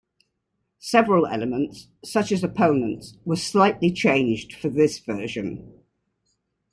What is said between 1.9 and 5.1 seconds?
such as opponents, were slightly changed for this